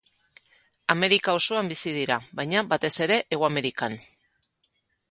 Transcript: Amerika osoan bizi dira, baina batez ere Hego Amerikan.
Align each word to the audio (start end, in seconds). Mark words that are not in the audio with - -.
Amerika 0.93 1.35
osoan 1.41 1.69
bizi 1.73 1.93
dira, 1.99 2.17
baina 2.41 2.65
batez 2.73 2.93
ere 3.09 3.21
Hego 3.27 3.51
Amerikan. 3.51 4.03